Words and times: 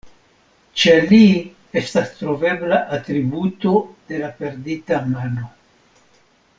Ĉe 0.83 0.93
li 1.11 1.19
estas 1.81 2.15
trovebla 2.21 2.79
atributo 2.99 3.73
de 4.09 4.23
la 4.25 4.31
perdita 4.43 5.03
mano. 5.15 5.51